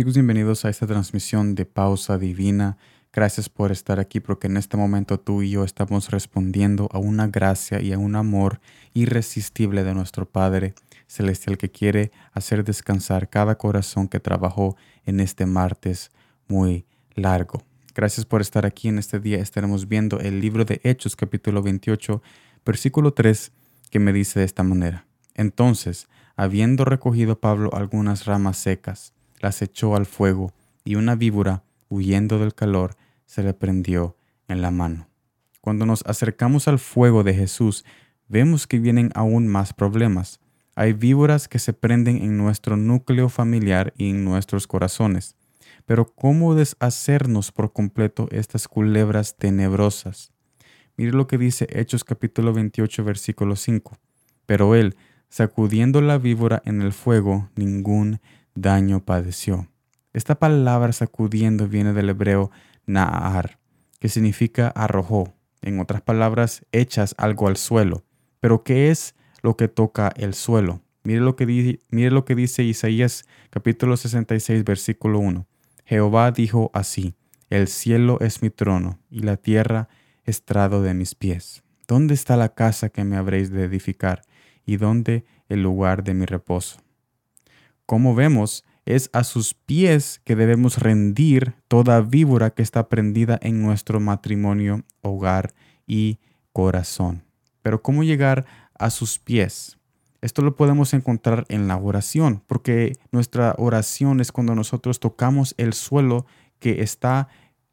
Chicos, 0.00 0.14
bienvenidos 0.14 0.64
a 0.64 0.70
esta 0.70 0.86
transmisión 0.86 1.54
de 1.54 1.66
Pausa 1.66 2.16
Divina. 2.16 2.78
Gracias 3.12 3.50
por 3.50 3.70
estar 3.70 4.00
aquí 4.00 4.18
porque 4.18 4.46
en 4.46 4.56
este 4.56 4.78
momento 4.78 5.20
tú 5.20 5.42
y 5.42 5.50
yo 5.50 5.62
estamos 5.62 6.10
respondiendo 6.10 6.88
a 6.90 6.98
una 6.98 7.26
gracia 7.26 7.82
y 7.82 7.92
a 7.92 7.98
un 7.98 8.16
amor 8.16 8.62
irresistible 8.94 9.84
de 9.84 9.92
nuestro 9.92 10.24
Padre 10.24 10.72
Celestial 11.06 11.58
que 11.58 11.70
quiere 11.70 12.12
hacer 12.32 12.64
descansar 12.64 13.28
cada 13.28 13.58
corazón 13.58 14.08
que 14.08 14.20
trabajó 14.20 14.74
en 15.04 15.20
este 15.20 15.44
martes 15.44 16.10
muy 16.48 16.86
largo. 17.14 17.62
Gracias 17.94 18.24
por 18.24 18.40
estar 18.40 18.64
aquí 18.64 18.88
en 18.88 18.98
este 18.98 19.20
día. 19.20 19.36
Estaremos 19.36 19.86
viendo 19.86 20.18
el 20.18 20.40
libro 20.40 20.64
de 20.64 20.80
Hechos 20.82 21.14
capítulo 21.14 21.60
28, 21.62 22.22
versículo 22.64 23.12
3, 23.12 23.52
que 23.90 23.98
me 23.98 24.14
dice 24.14 24.38
de 24.38 24.46
esta 24.46 24.62
manera. 24.62 25.04
Entonces, 25.34 26.08
habiendo 26.36 26.86
recogido 26.86 27.38
Pablo 27.38 27.68
algunas 27.74 28.24
ramas 28.24 28.56
secas, 28.56 29.12
las 29.40 29.62
echó 29.62 29.96
al 29.96 30.06
fuego, 30.06 30.52
y 30.84 30.94
una 30.94 31.16
víbora, 31.16 31.64
huyendo 31.88 32.38
del 32.38 32.54
calor, 32.54 32.96
se 33.26 33.42
le 33.42 33.54
prendió 33.54 34.16
en 34.48 34.62
la 34.62 34.70
mano. 34.70 35.08
Cuando 35.60 35.84
nos 35.86 36.04
acercamos 36.06 36.68
al 36.68 36.78
fuego 36.78 37.22
de 37.22 37.34
Jesús, 37.34 37.84
vemos 38.28 38.66
que 38.66 38.78
vienen 38.78 39.10
aún 39.14 39.48
más 39.48 39.72
problemas. 39.72 40.40
Hay 40.74 40.92
víboras 40.92 41.48
que 41.48 41.58
se 41.58 41.72
prenden 41.72 42.16
en 42.16 42.38
nuestro 42.38 42.76
núcleo 42.76 43.28
familiar 43.28 43.92
y 43.96 44.10
en 44.10 44.24
nuestros 44.24 44.66
corazones. 44.66 45.36
Pero 45.84 46.14
¿cómo 46.14 46.54
deshacernos 46.54 47.52
por 47.52 47.72
completo 47.72 48.28
estas 48.30 48.68
culebras 48.68 49.36
tenebrosas? 49.36 50.32
Mire 50.96 51.12
lo 51.12 51.26
que 51.26 51.38
dice 51.38 51.66
Hechos 51.70 52.04
capítulo 52.04 52.52
28 52.52 53.04
versículo 53.04 53.56
5. 53.56 53.96
Pero 54.46 54.74
él, 54.74 54.96
sacudiendo 55.28 56.00
la 56.00 56.18
víbora 56.18 56.62
en 56.64 56.82
el 56.82 56.92
fuego, 56.92 57.50
ningún 57.56 58.20
daño 58.60 59.04
padeció. 59.04 59.68
Esta 60.12 60.38
palabra 60.38 60.92
sacudiendo 60.92 61.68
viene 61.68 61.92
del 61.92 62.10
hebreo 62.10 62.50
na'ar, 62.86 63.58
que 63.98 64.08
significa 64.08 64.68
arrojó. 64.68 65.34
En 65.62 65.78
otras 65.78 66.00
palabras, 66.02 66.64
echas 66.72 67.14
algo 67.18 67.48
al 67.48 67.56
suelo. 67.56 68.04
Pero 68.40 68.64
¿qué 68.64 68.90
es 68.90 69.14
lo 69.42 69.56
que 69.56 69.68
toca 69.68 70.12
el 70.16 70.34
suelo? 70.34 70.82
Mire 71.02 71.20
lo 71.20 71.36
que, 71.36 71.78
mire 71.90 72.10
lo 72.10 72.24
que 72.24 72.34
dice 72.34 72.62
Isaías 72.62 73.24
capítulo 73.50 73.96
66 73.96 74.64
versículo 74.64 75.18
1. 75.18 75.46
Jehová 75.84 76.30
dijo 76.30 76.70
así, 76.74 77.14
el 77.48 77.68
cielo 77.68 78.18
es 78.20 78.42
mi 78.42 78.50
trono 78.50 79.00
y 79.10 79.20
la 79.20 79.36
tierra 79.36 79.88
estrado 80.24 80.82
de 80.82 80.94
mis 80.94 81.14
pies. 81.14 81.62
¿Dónde 81.88 82.14
está 82.14 82.36
la 82.36 82.54
casa 82.54 82.90
que 82.90 83.02
me 83.04 83.16
habréis 83.16 83.50
de 83.50 83.64
edificar 83.64 84.22
y 84.64 84.76
dónde 84.76 85.24
el 85.48 85.62
lugar 85.62 86.04
de 86.04 86.14
mi 86.14 86.26
reposo? 86.26 86.80
Como 87.90 88.14
vemos, 88.14 88.64
es 88.86 89.10
a 89.12 89.24
sus 89.24 89.52
pies 89.52 90.20
que 90.24 90.36
debemos 90.36 90.78
rendir 90.78 91.56
toda 91.66 92.00
víbora 92.02 92.50
que 92.50 92.62
está 92.62 92.88
prendida 92.88 93.36
en 93.42 93.62
nuestro 93.62 93.98
matrimonio, 93.98 94.84
hogar 95.00 95.54
y 95.88 96.20
corazón. 96.52 97.24
Pero 97.62 97.82
¿cómo 97.82 98.04
llegar 98.04 98.46
a 98.78 98.90
sus 98.90 99.18
pies? 99.18 99.76
Esto 100.20 100.42
lo 100.42 100.54
podemos 100.54 100.94
encontrar 100.94 101.46
en 101.48 101.66
la 101.66 101.78
oración, 101.78 102.44
porque 102.46 102.92
nuestra 103.10 103.56
oración 103.58 104.20
es 104.20 104.30
cuando 104.30 104.54
nosotros 104.54 105.00
tocamos 105.00 105.56
el 105.58 105.72
suelo 105.72 106.26
que 106.60 106.82
está 106.82 107.26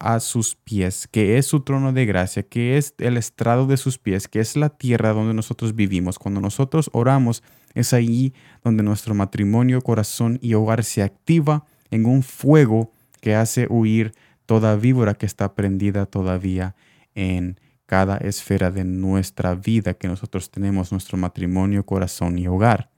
a 0.00 0.18
sus 0.18 0.56
pies, 0.56 1.06
que 1.06 1.38
es 1.38 1.46
su 1.46 1.60
trono 1.60 1.92
de 1.92 2.06
gracia, 2.06 2.42
que 2.42 2.76
es 2.78 2.94
el 2.98 3.16
estrado 3.16 3.66
de 3.66 3.76
sus 3.76 3.98
pies, 3.98 4.26
que 4.26 4.40
es 4.40 4.56
la 4.56 4.70
tierra 4.70 5.12
donde 5.12 5.34
nosotros 5.34 5.76
vivimos. 5.76 6.18
Cuando 6.18 6.40
nosotros 6.40 6.90
oramos, 6.92 7.42
es 7.74 7.92
ahí 7.92 8.32
donde 8.64 8.82
nuestro 8.82 9.14
matrimonio, 9.14 9.82
corazón 9.82 10.38
y 10.42 10.54
hogar 10.54 10.82
se 10.84 11.02
activa 11.02 11.66
en 11.90 12.06
un 12.06 12.22
fuego 12.22 12.92
que 13.20 13.34
hace 13.34 13.66
huir 13.68 14.14
toda 14.46 14.74
víbora 14.74 15.14
que 15.14 15.26
está 15.26 15.54
prendida 15.54 16.06
todavía 16.06 16.74
en 17.14 17.60
cada 17.86 18.16
esfera 18.16 18.70
de 18.70 18.84
nuestra 18.84 19.54
vida 19.54 19.94
que 19.94 20.08
nosotros 20.08 20.50
tenemos, 20.50 20.92
nuestro 20.92 21.18
matrimonio, 21.18 21.84
corazón 21.84 22.38
y 22.38 22.48
hogar. 22.48 22.90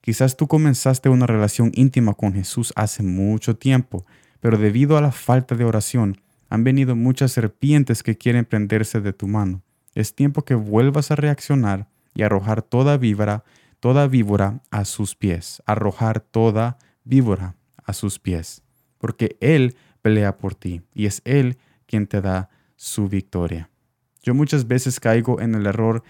Quizás 0.00 0.36
tú 0.36 0.48
comenzaste 0.48 1.08
una 1.08 1.26
relación 1.26 1.70
íntima 1.74 2.14
con 2.14 2.32
Jesús 2.32 2.72
hace 2.74 3.02
mucho 3.02 3.56
tiempo, 3.56 4.04
pero 4.40 4.58
debido 4.58 4.96
a 4.96 5.02
la 5.02 5.12
falta 5.12 5.54
de 5.54 5.64
oración, 5.64 6.20
han 6.50 6.64
venido 6.64 6.96
muchas 6.96 7.32
serpientes 7.32 8.02
que 8.02 8.18
quieren 8.18 8.44
prenderse 8.44 9.00
de 9.00 9.12
tu 9.12 9.28
mano. 9.28 9.62
Es 9.94 10.14
tiempo 10.14 10.44
que 10.44 10.56
vuelvas 10.56 11.10
a 11.10 11.16
reaccionar 11.16 11.88
y 12.12 12.22
arrojar 12.22 12.60
toda 12.60 12.98
víbora, 12.98 13.44
toda 13.78 14.08
víbora 14.08 14.60
a 14.70 14.84
sus 14.84 15.14
pies, 15.14 15.62
arrojar 15.64 16.20
toda 16.20 16.76
víbora 17.04 17.56
a 17.84 17.92
sus 17.92 18.18
pies, 18.18 18.62
porque 18.98 19.36
Él 19.40 19.76
pelea 20.02 20.36
por 20.36 20.54
ti 20.54 20.82
y 20.92 21.06
es 21.06 21.22
Él 21.24 21.56
quien 21.86 22.06
te 22.06 22.20
da 22.20 22.50
su 22.76 23.08
victoria. 23.08 23.70
Yo 24.22 24.34
muchas 24.34 24.66
veces 24.66 25.00
caigo 25.00 25.40
en 25.40 25.54
el 25.54 25.66
error 25.66 26.02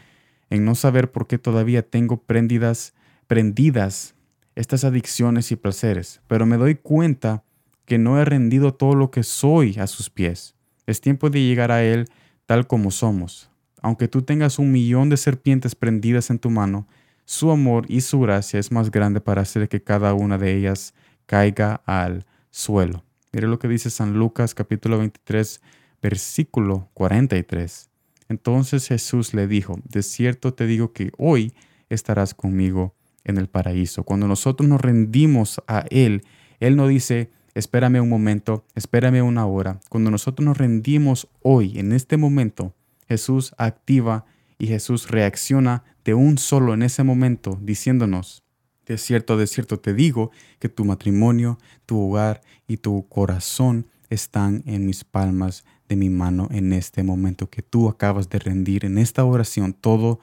en 0.48 0.64
no 0.64 0.74
saber 0.74 1.12
por 1.12 1.26
qué 1.26 1.38
todavía 1.38 1.82
tengo 1.82 2.22
prendidas, 2.22 2.94
prendidas 3.26 4.14
estas 4.54 4.84
adicciones 4.84 5.52
y 5.52 5.56
placeres, 5.56 6.20
pero 6.26 6.46
me 6.46 6.56
doy 6.56 6.74
cuenta 6.74 7.44
que 7.90 7.98
no 7.98 8.20
he 8.20 8.24
rendido 8.24 8.72
todo 8.72 8.94
lo 8.94 9.10
que 9.10 9.24
soy 9.24 9.76
a 9.80 9.88
sus 9.88 10.10
pies. 10.10 10.54
Es 10.86 11.00
tiempo 11.00 11.28
de 11.28 11.42
llegar 11.42 11.72
a 11.72 11.82
Él 11.82 12.06
tal 12.46 12.68
como 12.68 12.92
somos. 12.92 13.50
Aunque 13.82 14.06
tú 14.06 14.22
tengas 14.22 14.60
un 14.60 14.70
millón 14.70 15.08
de 15.08 15.16
serpientes 15.16 15.74
prendidas 15.74 16.30
en 16.30 16.38
tu 16.38 16.50
mano, 16.50 16.86
su 17.24 17.50
amor 17.50 17.86
y 17.88 18.02
su 18.02 18.20
gracia 18.20 18.60
es 18.60 18.70
más 18.70 18.92
grande 18.92 19.20
para 19.20 19.42
hacer 19.42 19.68
que 19.68 19.82
cada 19.82 20.14
una 20.14 20.38
de 20.38 20.56
ellas 20.56 20.94
caiga 21.26 21.82
al 21.84 22.26
suelo. 22.52 23.02
Mire 23.32 23.48
lo 23.48 23.58
que 23.58 23.66
dice 23.66 23.90
San 23.90 24.12
Lucas 24.12 24.54
capítulo 24.54 24.96
23 24.98 25.60
versículo 26.00 26.90
43. 26.94 27.90
Entonces 28.28 28.86
Jesús 28.86 29.34
le 29.34 29.48
dijo, 29.48 29.80
de 29.82 30.04
cierto 30.04 30.54
te 30.54 30.68
digo 30.68 30.92
que 30.92 31.10
hoy 31.18 31.54
estarás 31.88 32.34
conmigo 32.34 32.94
en 33.24 33.36
el 33.36 33.48
paraíso. 33.48 34.04
Cuando 34.04 34.28
nosotros 34.28 34.68
nos 34.68 34.80
rendimos 34.80 35.60
a 35.66 35.86
Él, 35.90 36.22
Él 36.60 36.76
no 36.76 36.86
dice, 36.86 37.32
espérame 37.54 38.00
un 38.00 38.08
momento, 38.08 38.64
espérame 38.74 39.22
una 39.22 39.46
hora. 39.46 39.80
Cuando 39.88 40.10
nosotros 40.10 40.44
nos 40.44 40.58
rendimos 40.58 41.28
hoy, 41.42 41.78
en 41.78 41.92
este 41.92 42.16
momento, 42.16 42.74
Jesús 43.08 43.54
activa 43.58 44.24
y 44.58 44.66
Jesús 44.66 45.10
reacciona 45.10 45.84
de 46.04 46.14
un 46.14 46.38
solo 46.38 46.74
en 46.74 46.82
ese 46.82 47.02
momento, 47.02 47.58
diciéndonos, 47.62 48.42
de 48.86 48.98
cierto, 48.98 49.36
de 49.36 49.46
cierto 49.46 49.78
te 49.78 49.94
digo 49.94 50.30
que 50.58 50.68
tu 50.68 50.84
matrimonio, 50.84 51.58
tu 51.86 52.00
hogar 52.00 52.40
y 52.66 52.78
tu 52.78 53.06
corazón 53.08 53.86
están 54.08 54.62
en 54.66 54.86
mis 54.86 55.04
palmas 55.04 55.64
de 55.88 55.96
mi 55.96 56.10
mano 56.10 56.48
en 56.50 56.72
este 56.72 57.02
momento 57.02 57.48
que 57.48 57.62
tú 57.62 57.88
acabas 57.88 58.28
de 58.28 58.38
rendir 58.38 58.84
en 58.84 58.98
esta 58.98 59.24
oración 59.24 59.72
todo 59.72 60.20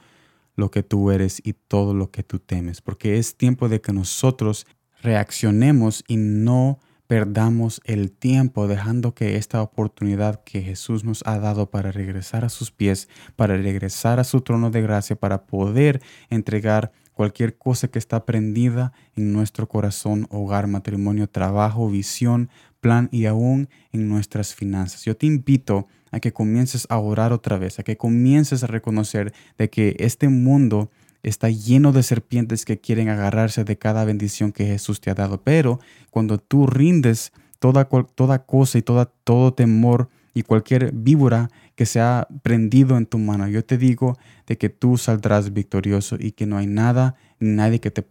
lo 0.56 0.70
que 0.70 0.82
tú 0.82 1.10
eres 1.10 1.40
y 1.44 1.52
todo 1.52 1.94
lo 1.94 2.10
que 2.10 2.22
tú 2.22 2.38
temes, 2.38 2.80
porque 2.80 3.18
es 3.18 3.36
tiempo 3.36 3.68
de 3.68 3.80
que 3.80 3.92
nosotros 3.92 4.66
reaccionemos 5.02 6.04
y 6.08 6.16
no 6.16 6.80
perdamos 7.08 7.80
el 7.84 8.12
tiempo 8.12 8.68
dejando 8.68 9.14
que 9.14 9.36
esta 9.36 9.62
oportunidad 9.62 10.44
que 10.44 10.60
Jesús 10.60 11.04
nos 11.04 11.26
ha 11.26 11.38
dado 11.38 11.70
para 11.70 11.90
regresar 11.90 12.44
a 12.44 12.50
sus 12.50 12.70
pies, 12.70 13.08
para 13.34 13.56
regresar 13.56 14.20
a 14.20 14.24
su 14.24 14.42
trono 14.42 14.70
de 14.70 14.82
gracia, 14.82 15.16
para 15.16 15.46
poder 15.46 16.02
entregar 16.28 16.92
cualquier 17.14 17.56
cosa 17.56 17.88
que 17.88 17.98
está 17.98 18.26
prendida 18.26 18.92
en 19.16 19.32
nuestro 19.32 19.66
corazón, 19.66 20.26
hogar, 20.30 20.66
matrimonio, 20.66 21.28
trabajo, 21.28 21.88
visión, 21.88 22.50
plan 22.80 23.08
y 23.10 23.24
aún 23.24 23.70
en 23.90 24.08
nuestras 24.08 24.54
finanzas. 24.54 25.04
Yo 25.06 25.16
te 25.16 25.26
invito 25.26 25.88
a 26.10 26.20
que 26.20 26.34
comiences 26.34 26.86
a 26.90 26.98
orar 26.98 27.32
otra 27.32 27.56
vez, 27.56 27.78
a 27.78 27.84
que 27.84 27.96
comiences 27.96 28.62
a 28.62 28.66
reconocer 28.66 29.32
de 29.56 29.70
que 29.70 29.96
este 29.98 30.28
mundo 30.28 30.90
está 31.28 31.50
lleno 31.50 31.92
de 31.92 32.02
serpientes 32.02 32.64
que 32.64 32.80
quieren 32.80 33.08
agarrarse 33.08 33.64
de 33.64 33.78
cada 33.78 34.04
bendición 34.04 34.52
que 34.52 34.66
Jesús 34.66 35.00
te 35.00 35.10
ha 35.10 35.14
dado. 35.14 35.42
Pero 35.42 35.80
cuando 36.10 36.38
tú 36.38 36.66
rindes 36.66 37.32
toda, 37.58 37.84
toda 37.84 38.44
cosa 38.44 38.78
y 38.78 38.82
toda, 38.82 39.06
todo 39.24 39.52
temor 39.52 40.08
y 40.34 40.42
cualquier 40.42 40.92
víbora 40.92 41.50
que 41.74 41.86
se 41.86 42.00
ha 42.00 42.28
prendido 42.42 42.96
en 42.96 43.06
tu 43.06 43.18
mano, 43.18 43.48
yo 43.48 43.64
te 43.64 43.78
digo 43.78 44.16
de 44.46 44.58
que 44.58 44.68
tú 44.68 44.96
saldrás 44.96 45.52
victorioso 45.52 46.16
y 46.18 46.32
que 46.32 46.46
no 46.46 46.58
hay 46.58 46.66
nada 46.66 47.16
ni 47.40 47.50
nadie 47.50 47.80
que 47.80 47.90
te, 47.90 48.04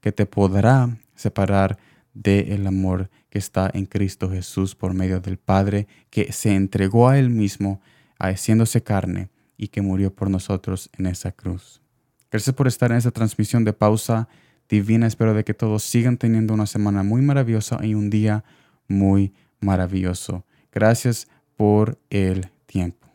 que 0.00 0.12
te 0.12 0.26
podrá 0.26 0.98
separar 1.14 1.78
del 2.14 2.66
amor 2.66 3.10
que 3.28 3.38
está 3.38 3.70
en 3.72 3.86
Cristo 3.86 4.30
Jesús 4.30 4.74
por 4.74 4.94
medio 4.94 5.20
del 5.20 5.36
Padre, 5.36 5.86
que 6.10 6.32
se 6.32 6.54
entregó 6.54 7.08
a 7.08 7.18
Él 7.18 7.28
mismo, 7.28 7.80
haciéndose 8.18 8.82
carne 8.82 9.28
y 9.58 9.68
que 9.68 9.82
murió 9.82 10.14
por 10.14 10.30
nosotros 10.30 10.90
en 10.96 11.06
esa 11.06 11.32
cruz. 11.32 11.82
Gracias 12.30 12.54
por 12.54 12.66
estar 12.66 12.90
en 12.90 12.98
esta 12.98 13.10
transmisión 13.10 13.64
de 13.64 13.72
pausa 13.72 14.28
divina. 14.68 15.06
Espero 15.06 15.34
de 15.34 15.44
que 15.44 15.54
todos 15.54 15.82
sigan 15.82 16.16
teniendo 16.16 16.54
una 16.54 16.66
semana 16.66 17.02
muy 17.02 17.22
maravillosa 17.22 17.78
y 17.84 17.94
un 17.94 18.10
día 18.10 18.44
muy 18.88 19.32
maravilloso. 19.60 20.44
Gracias 20.72 21.28
por 21.56 21.98
el 22.10 22.48
tiempo. 22.66 23.05